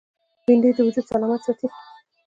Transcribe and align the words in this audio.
بېنډۍ 0.45 0.71
د 0.75 0.79
وجود 0.87 1.05
سلامت 1.11 1.39
ساتي 1.45 1.67